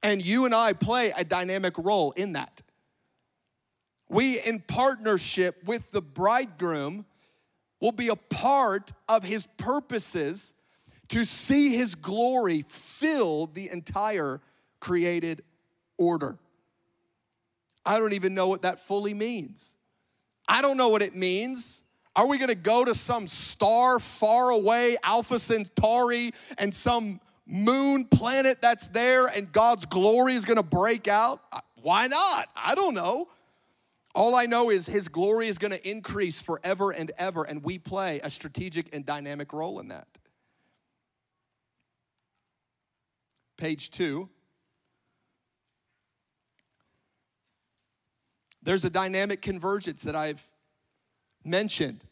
[0.02, 2.62] And you and I play a dynamic role in that.
[4.08, 7.06] We, in partnership with the bridegroom,
[7.82, 10.54] will be a part of his purposes
[11.10, 14.42] to see his glory fill the entire
[14.80, 15.44] created
[15.98, 16.38] order.
[17.86, 19.76] I don't even know what that fully means.
[20.48, 21.82] I don't know what it means.
[22.16, 28.62] Are we gonna go to some star far away, Alpha Centauri, and some moon planet
[28.62, 31.42] that's there and God's glory is gonna break out?
[31.76, 32.48] Why not?
[32.56, 33.28] I don't know.
[34.16, 37.78] All I know is his glory is going to increase forever and ever, and we
[37.78, 40.08] play a strategic and dynamic role in that.
[43.58, 44.30] Page two.
[48.64, 50.48] There's a dynamic convergence that I've
[51.44, 52.06] mentioned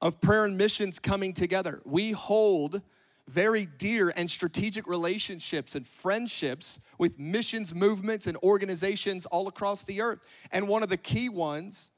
[0.00, 1.82] of prayer and missions coming together.
[1.84, 2.80] We hold
[3.28, 10.00] very dear and strategic relationships and friendships with missions movements and organizations all across the
[10.00, 10.20] earth.
[10.52, 11.90] And one of the key ones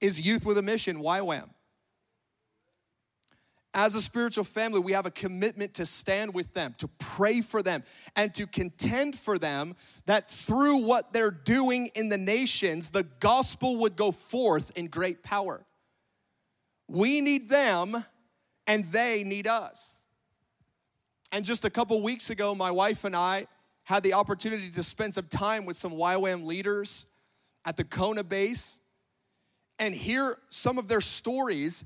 [0.00, 1.50] is Youth with a Mission, YWAM.
[3.72, 7.62] As a spiritual family, we have a commitment to stand with them, to pray for
[7.62, 7.84] them,
[8.16, 13.76] and to contend for them that through what they're doing in the nations, the gospel
[13.76, 15.64] would go forth in great power.
[16.88, 18.04] We need them,
[18.66, 19.99] and they need us.
[21.32, 23.46] And just a couple weeks ago, my wife and I
[23.84, 27.06] had the opportunity to spend some time with some YWAM leaders
[27.64, 28.78] at the Kona base
[29.78, 31.84] and hear some of their stories.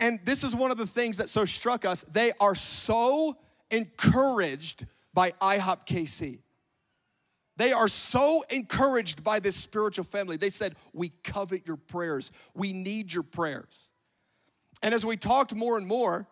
[0.00, 2.04] And this is one of the things that so struck us.
[2.10, 3.36] They are so
[3.70, 6.38] encouraged by IHOP KC.
[7.56, 10.36] They are so encouraged by this spiritual family.
[10.36, 12.32] They said, We covet your prayers.
[12.54, 13.90] We need your prayers.
[14.82, 16.26] And as we talked more and more,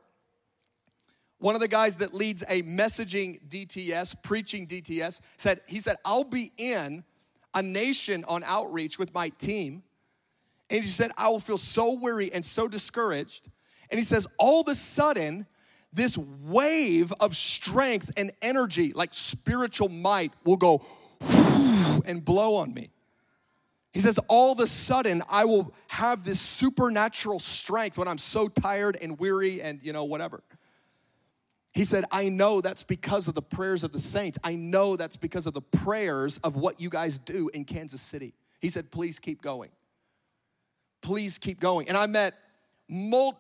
[1.43, 6.23] one of the guys that leads a messaging DTS, preaching DTS, said, he said, I'll
[6.23, 7.03] be in
[7.53, 9.83] a nation on outreach with my team.
[10.71, 13.49] And he said, I will feel so weary and so discouraged.
[13.91, 15.47] And he says, all of a sudden,
[15.93, 20.81] this wave of strength and energy, like spiritual might, will go
[22.07, 22.91] and blow on me.
[23.93, 28.47] He says, all of a sudden, I will have this supernatural strength when I'm so
[28.47, 30.45] tired and weary and, you know, whatever.
[31.73, 34.39] He said, I know that's because of the prayers of the saints.
[34.45, 38.35] I know that's because of the prayers of what you guys do in Kansas City.
[38.61, 39.71] He said, please keep going.
[41.01, 41.89] Please keep going.
[41.89, 42.35] And I met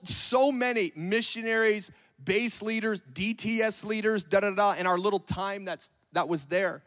[0.04, 1.90] so many missionaries,
[2.24, 6.82] base leaders, DTS leaders, da da da, in our little time that's, that was there.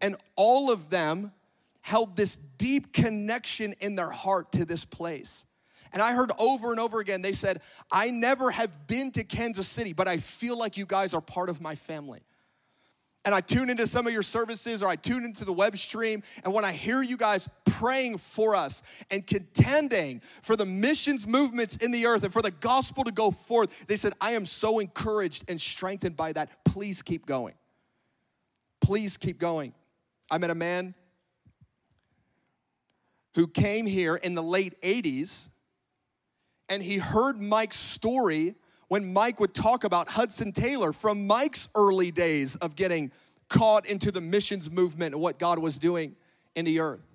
[0.00, 1.32] And all of them
[1.82, 5.44] held this deep connection in their heart to this place.
[5.94, 9.68] And I heard over and over again, they said, I never have been to Kansas
[9.68, 12.20] City, but I feel like you guys are part of my family.
[13.24, 16.24] And I tune into some of your services or I tune into the web stream.
[16.42, 21.76] And when I hear you guys praying for us and contending for the missions movements
[21.76, 24.80] in the earth and for the gospel to go forth, they said, I am so
[24.80, 26.64] encouraged and strengthened by that.
[26.64, 27.54] Please keep going.
[28.80, 29.72] Please keep going.
[30.28, 30.94] I met a man
[33.36, 35.48] who came here in the late 80s
[36.68, 38.54] and he heard Mike's story
[38.88, 43.10] when Mike would talk about Hudson Taylor from Mike's early days of getting
[43.48, 46.16] caught into the missions movement and what God was doing
[46.54, 47.06] in the earth.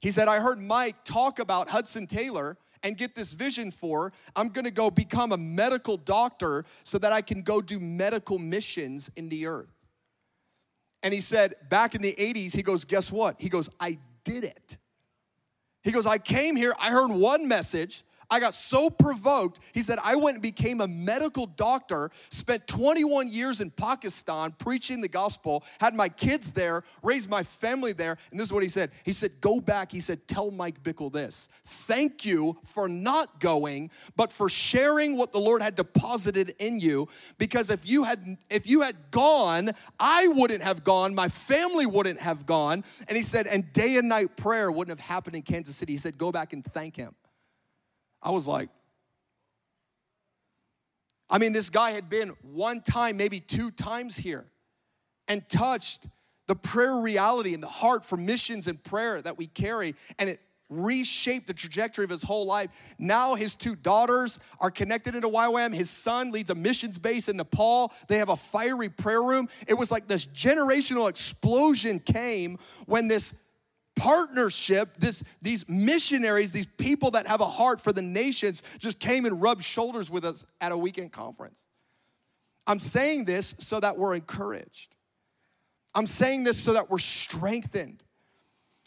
[0.00, 4.48] He said, I heard Mike talk about Hudson Taylor and get this vision for I'm
[4.48, 9.28] gonna go become a medical doctor so that I can go do medical missions in
[9.28, 9.72] the earth.
[11.02, 13.40] And he said, back in the 80s, he goes, Guess what?
[13.40, 14.78] He goes, I did it.
[15.82, 19.60] He goes, I came here, I heard one message, I got so provoked.
[19.74, 25.02] He said, I went and became a medical doctor, spent 21 years in Pakistan preaching
[25.02, 28.16] the gospel, had my kids there, raised my family there.
[28.30, 28.90] And this is what he said.
[29.02, 29.92] He said, Go back.
[29.92, 31.50] He said, Tell Mike Bickle this.
[31.66, 37.08] Thank you for not going, but for sharing what the Lord had deposited in you.
[37.36, 42.20] Because if you had if you had gone, I wouldn't have gone, my family wouldn't
[42.20, 42.82] have gone.
[43.08, 45.92] And he said, and day and night prayer wouldn't have happened in Kansas City.
[45.92, 47.14] He said, Go back and thank him.
[48.22, 48.68] I was like,
[51.28, 54.44] I mean, this guy had been one time, maybe two times here
[55.28, 56.06] and touched
[56.46, 59.94] the prayer reality and the heart for missions and prayer that we carry.
[60.18, 62.70] And it reshaped the trajectory of his whole life.
[62.98, 65.74] Now his two daughters are connected into YWAM.
[65.74, 67.92] His son leads a missions base in Nepal.
[68.08, 69.48] They have a fiery prayer room.
[69.66, 73.34] It was like this generational explosion came when this
[73.96, 79.24] partnership, this, these missionaries, these people that have a heart for the nations, just came
[79.24, 81.64] and rubbed shoulders with us at a weekend conference.
[82.66, 84.96] I'm saying this so that we're encouraged.
[85.94, 88.02] I'm saying this so that we're strengthened,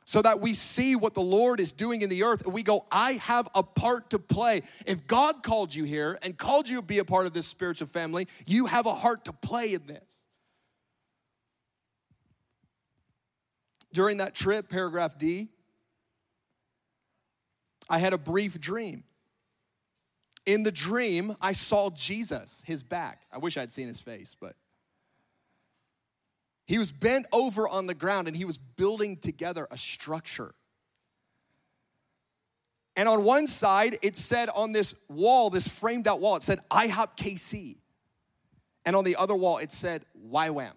[0.06, 2.86] so that we see what the Lord is doing in the earth and we go,
[2.92, 4.64] I have a part to play.
[4.86, 7.88] If God called you here and called you to be a part of this spiritual
[7.88, 10.05] family, you have a heart to play in this.
[13.96, 15.48] During that trip, paragraph D,
[17.90, 19.06] I had a brief dream.
[20.46, 23.22] In the dream, I saw Jesus, his back.
[23.32, 24.58] I wish I'd seen his face, but
[26.68, 30.56] he was bent over on the ground and he was building together a structure.
[32.98, 36.60] And on one side, it said on this wall, this framed out wall, it said
[36.70, 37.78] IHOP KC.
[38.86, 40.74] And on the other wall, it said YWAM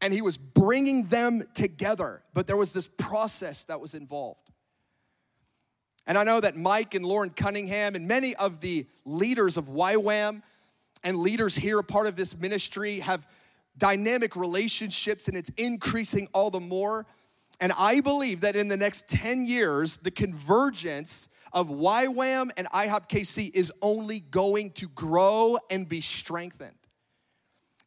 [0.00, 4.50] and he was bringing them together, but there was this process that was involved.
[6.06, 10.42] And I know that Mike and Loren Cunningham and many of the leaders of YWAM
[11.04, 13.26] and leaders here, a part of this ministry, have
[13.76, 17.06] dynamic relationships and it's increasing all the more.
[17.60, 23.08] And I believe that in the next 10 years, the convergence of YWAM and IHOP
[23.08, 26.72] KC is only going to grow and be strengthened.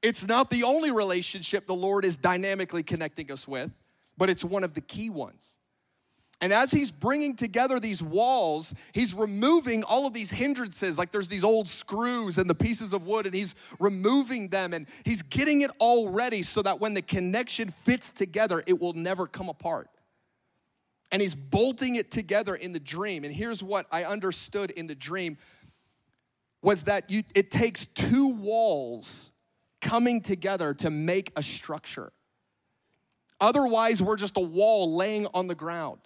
[0.01, 3.71] It's not the only relationship the Lord is dynamically connecting us with,
[4.17, 5.57] but it's one of the key ones.
[6.43, 10.97] And as he's bringing together these walls, he's removing all of these hindrances.
[10.97, 14.87] Like there's these old screws and the pieces of wood, and he's removing them and
[15.05, 19.27] he's getting it all ready so that when the connection fits together, it will never
[19.27, 19.87] come apart.
[21.11, 23.23] And he's bolting it together in the dream.
[23.23, 25.37] And here's what I understood in the dream
[26.63, 29.29] was that you, it takes two walls
[29.82, 32.11] coming together to make a structure.
[33.39, 35.99] Otherwise, we're just a wall laying on the ground.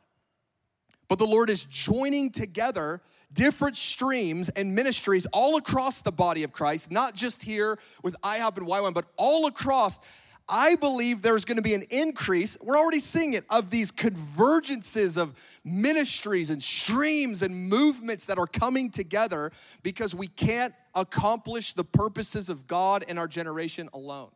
[1.07, 3.01] But the Lord is joining together
[3.31, 8.57] different streams and ministries all across the body of Christ, not just here with IHOP
[8.57, 9.99] and YWAM, but all across
[10.47, 15.17] I believe there's going to be an increase, we're already seeing it, of these convergences
[15.17, 15.33] of
[15.63, 22.49] ministries and streams and movements that are coming together because we can't accomplish the purposes
[22.49, 24.29] of God in our generation alone.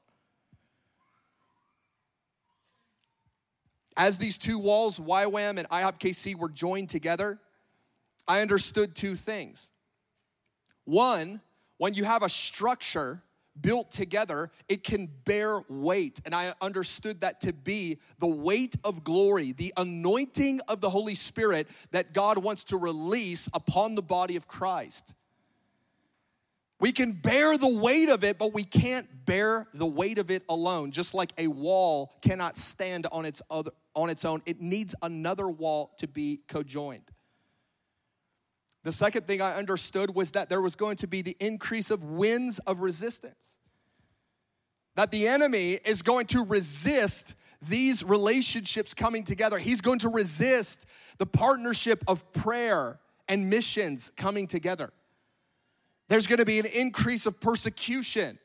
[3.95, 7.39] As these two walls, YWAM and IHOP-KC, were joined together,
[8.27, 9.69] I understood two things.
[10.85, 11.41] One,
[11.77, 13.21] when you have a structure,
[13.61, 16.21] built together, it can bear weight.
[16.25, 21.15] And I understood that to be the weight of glory, the anointing of the Holy
[21.15, 25.13] Spirit that God wants to release upon the body of Christ.
[26.79, 30.43] We can bear the weight of it, but we can't bear the weight of it
[30.47, 30.91] alone.
[30.91, 35.49] Just like a wall cannot stand on its, other, on its own, it needs another
[35.49, 37.09] wall to be cojoined.
[38.83, 42.03] The second thing I understood was that there was going to be the increase of
[42.03, 43.57] winds of resistance.
[44.95, 49.59] That the enemy is going to resist these relationships coming together.
[49.59, 50.85] He's going to resist
[51.17, 54.91] the partnership of prayer and missions coming together.
[56.07, 58.39] There's going to be an increase of persecution,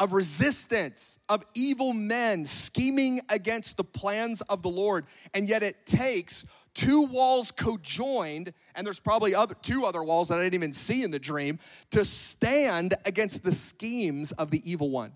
[0.00, 5.04] of resistance, of evil men scheming against the plans of the Lord.
[5.34, 10.38] And yet it takes two walls cojoined, and there's probably other, two other walls that
[10.38, 11.58] I didn't even see in the dream,
[11.90, 15.12] to stand against the schemes of the evil one.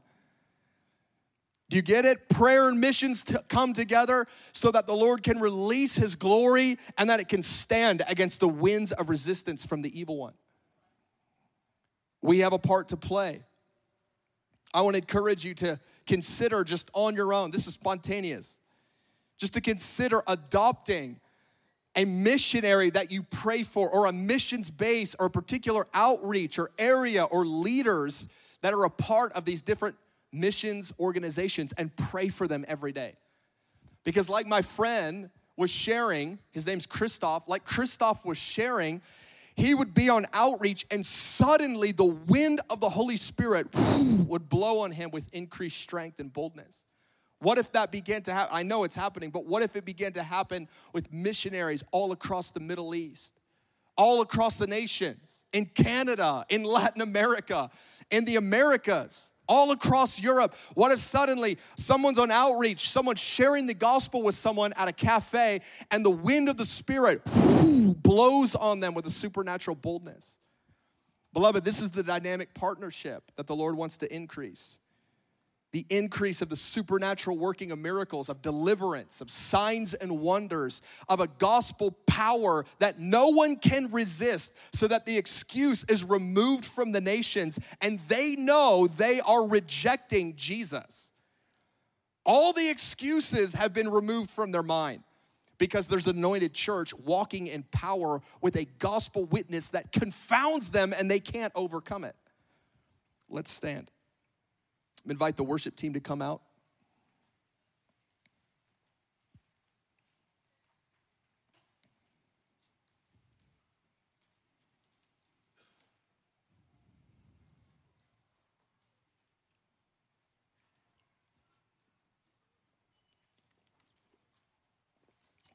[1.70, 2.28] Do you get it?
[2.28, 7.09] Prayer and missions to come together so that the Lord can release His glory and
[7.09, 10.35] that it can stand against the winds of resistance from the evil one.
[12.20, 13.45] We have a part to play.
[14.75, 18.59] I want to encourage you to consider just on your own, this is spontaneous,
[19.39, 21.20] just to consider adopting
[21.97, 26.72] a missionary that you pray for, or a missions base, or a particular outreach, or
[26.77, 28.27] area, or leaders
[28.62, 29.95] that are a part of these different
[30.33, 33.14] missions organizations and pray for them every day.
[34.03, 39.01] Because, like my friend was sharing, his name's Christoph, like Christoph was sharing,
[39.55, 43.69] he would be on outreach and suddenly the wind of the Holy Spirit
[44.27, 46.85] would blow on him with increased strength and boldness.
[47.39, 48.57] What if that began to happen?
[48.57, 52.51] I know it's happening, but what if it began to happen with missionaries all across
[52.51, 53.39] the Middle East,
[53.97, 57.71] all across the nations, in Canada, in Latin America,
[58.11, 59.31] in the Americas?
[59.47, 60.55] All across Europe.
[60.74, 65.61] What if suddenly someone's on outreach, someone's sharing the gospel with someone at a cafe,
[65.90, 67.22] and the wind of the Spirit
[68.03, 70.38] blows on them with a supernatural boldness?
[71.32, 74.78] Beloved, this is the dynamic partnership that the Lord wants to increase
[75.75, 81.18] the increase of the supernatural working of miracles, of deliverance, of signs and wonders, of
[81.18, 86.93] a gospel power that no one can resist, so that the excuse is removed from
[86.93, 91.11] the nations and they know they are rejecting Jesus.
[92.25, 95.03] All the excuses have been removed from their mind
[95.59, 100.95] because there's an anointed church walking in power with a gospel witness that confounds them
[100.97, 102.14] and they can't overcome it.
[103.29, 103.91] Let's stand
[105.13, 106.41] invite the worship team to come out.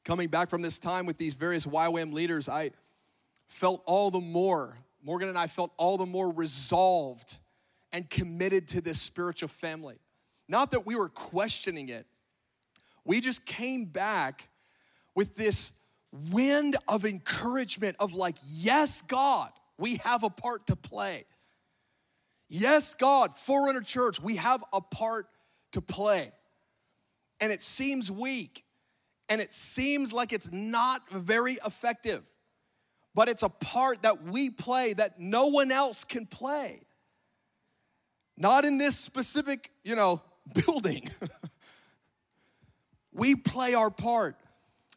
[0.04, 2.72] Coming back from this time with these various YWAM leaders, I
[3.46, 7.36] felt all the more, Morgan and I felt all the more resolved
[7.92, 9.98] and committed to this spiritual family.
[10.48, 12.06] Not that we were questioning it,
[13.04, 14.48] we just came back
[15.14, 15.72] with this
[16.30, 21.24] wind of encouragement of like, yes, God, we have a part to play.
[22.48, 25.26] Yes, God, Forerunner Church, we have a part
[25.72, 26.32] to play.
[27.40, 28.64] And it seems weak
[29.28, 32.24] and it seems like it's not very effective,
[33.14, 36.80] but it's a part that we play that no one else can play.
[38.40, 40.22] Not in this specific, you know,
[40.66, 41.08] building.
[43.12, 44.34] we play our part.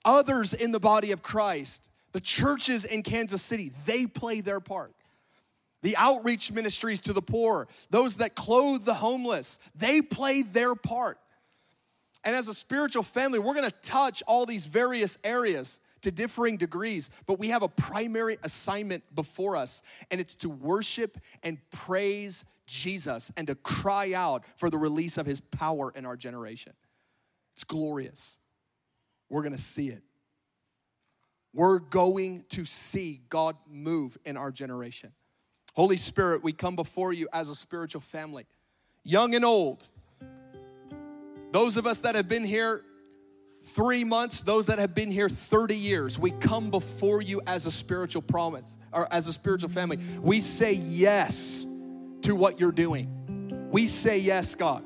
[0.05, 4.93] Others in the body of Christ, the churches in Kansas City, they play their part.
[5.81, 11.19] The outreach ministries to the poor, those that clothe the homeless, they play their part.
[12.23, 17.09] And as a spiritual family, we're gonna touch all these various areas to differing degrees,
[17.25, 19.81] but we have a primary assignment before us,
[20.11, 25.25] and it's to worship and praise Jesus and to cry out for the release of
[25.25, 26.73] his power in our generation.
[27.53, 28.39] It's glorious.
[29.29, 30.01] We're gonna see it.
[31.53, 35.11] We're going to see God move in our generation.
[35.75, 38.47] Holy Spirit, we come before you as a spiritual family,
[39.03, 39.83] young and old.
[41.51, 42.83] Those of us that have been here
[43.65, 47.71] three months, those that have been here 30 years, we come before you as a
[47.71, 49.99] spiritual promise or as a spiritual family.
[50.21, 51.67] We say yes
[52.23, 53.69] to what you're doing.
[53.71, 54.83] We say yes, God.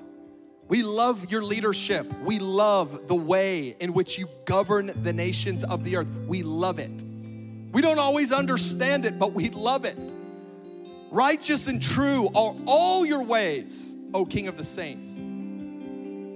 [0.67, 2.11] We love your leadership.
[2.19, 6.09] We love the way in which you govern the nations of the earth.
[6.27, 7.03] We love it.
[7.71, 9.97] We don't always understand it, but we love it.
[11.09, 15.09] Righteous and true are all your ways, O King of the saints.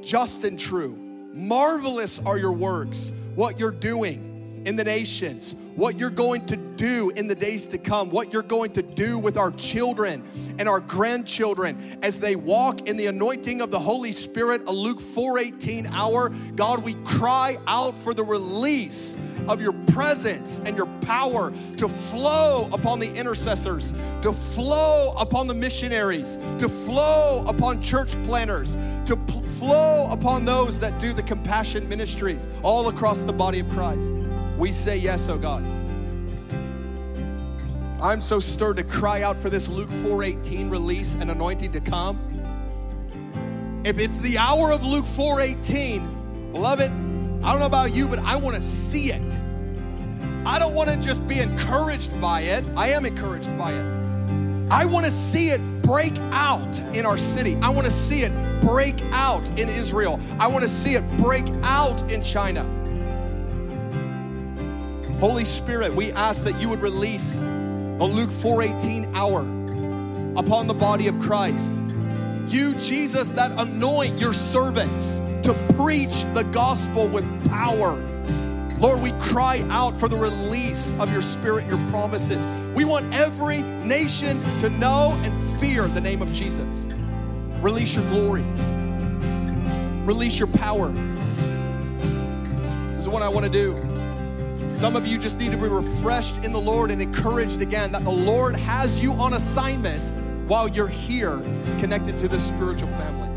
[0.08, 0.96] Just and true.
[1.34, 4.31] Marvelous are your works, what you're doing
[4.66, 8.42] in the nations, what you're going to do in the days to come, what you're
[8.44, 10.24] going to do with our children
[10.60, 15.00] and our grandchildren as they walk in the anointing of the Holy Spirit, a Luke
[15.00, 16.30] 4:18 hour.
[16.56, 19.16] God, we cry out for the release
[19.48, 23.92] of your presence and your power to flow upon the intercessors,
[24.22, 29.18] to flow upon the missionaries, to flow upon church planners, to
[29.58, 34.14] flow upon those that do the compassion ministries all across the body of Christ.
[34.62, 35.66] We say yes, oh God.
[38.00, 42.20] I'm so stirred to cry out for this Luke 4:18 release and anointing to come.
[43.84, 46.92] If it's the hour of Luke 4:18, beloved,
[47.44, 49.38] I don't know about you, but I want to see it.
[50.46, 52.64] I don't want to just be encouraged by it.
[52.78, 53.86] I am encouraged by it.
[54.70, 57.58] I want to see it break out in our city.
[57.64, 60.20] I want to see it break out in Israel.
[60.40, 62.64] I want to see it break out in China.
[65.22, 69.42] Holy Spirit, we ask that you would release a Luke 4:18 hour
[70.36, 71.76] upon the body of Christ.
[72.48, 77.94] You, Jesus, that anoint your servants to preach the gospel with power.
[78.80, 82.44] Lord, we cry out for the release of your spirit your promises.
[82.74, 86.88] We want every nation to know and fear the name of Jesus.
[87.62, 88.44] Release your glory,
[90.04, 90.92] release your power.
[92.96, 93.91] This is what I want to do.
[94.76, 98.04] Some of you just need to be refreshed in the Lord and encouraged again that
[98.04, 100.02] the Lord has you on assignment
[100.50, 101.40] while you're here
[101.80, 103.30] connected to this spiritual family.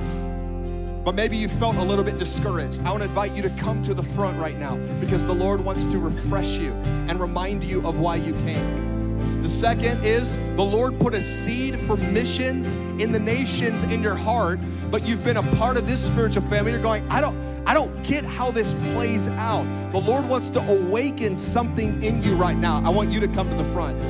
[1.05, 2.81] But maybe you felt a little bit discouraged.
[2.83, 5.63] I want to invite you to come to the front right now because the Lord
[5.63, 6.73] wants to refresh you
[7.09, 9.43] and remind you of why you came.
[9.43, 14.15] The second is the Lord put a seed for missions in the nations in your
[14.15, 14.59] heart,
[14.91, 16.73] but you've been a part of this spiritual family.
[16.73, 17.37] You're going, I don't,
[17.67, 19.65] I don't get how this plays out.
[19.93, 22.83] The Lord wants to awaken something in you right now.
[22.85, 24.01] I want you to come to the front.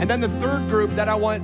[0.00, 1.42] And then the third group that I want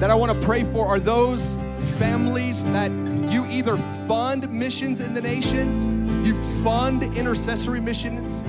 [0.00, 1.56] that I want to pray for are those
[1.98, 2.90] families that
[3.32, 5.84] you either fund missions in the nations,
[6.26, 8.44] you fund intercessory missions,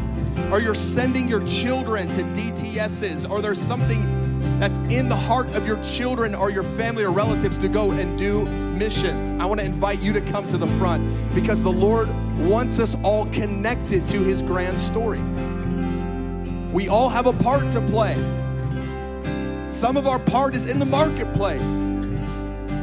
[0.51, 4.18] or you're sending your children to DTSs, or there's something
[4.59, 8.19] that's in the heart of your children or your family or relatives to go and
[8.19, 9.33] do missions.
[9.39, 12.97] I want to invite you to come to the front because the Lord wants us
[13.01, 15.21] all connected to his grand story.
[16.73, 18.15] We all have a part to play.
[19.71, 21.61] Some of our part is in the marketplace.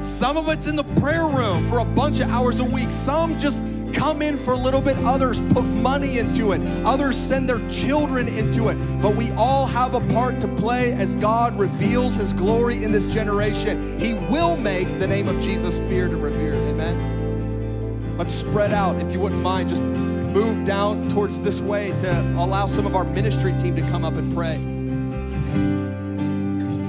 [0.03, 2.91] Some of it's in the prayer room for a bunch of hours a week.
[2.91, 3.63] Some just
[3.97, 8.29] come in for a little bit, others put money into it, others send their children
[8.29, 8.75] into it.
[9.01, 13.09] But we all have a part to play as God reveals his glory in this
[13.09, 13.99] generation.
[13.99, 16.55] He will make the name of Jesus feared and revered.
[16.55, 18.19] Amen.
[18.19, 22.67] Let's spread out, if you wouldn't mind, just move down towards this way to allow
[22.67, 24.59] some of our ministry team to come up and pray.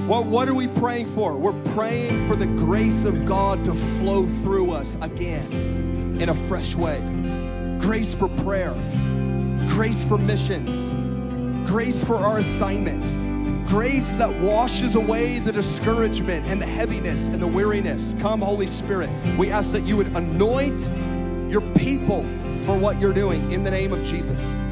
[0.06, 1.36] Well, what are we praying for?
[1.36, 5.87] We're praying for the grace of God to flow through us again
[6.20, 7.00] in a fresh way.
[7.80, 8.74] Grace for prayer,
[9.68, 13.02] grace for missions, grace for our assignment,
[13.68, 18.14] grace that washes away the discouragement and the heaviness and the weariness.
[18.20, 20.88] Come, Holy Spirit, we ask that you would anoint
[21.50, 22.22] your people
[22.64, 24.67] for what you're doing in the name of Jesus.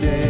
[0.00, 0.27] day.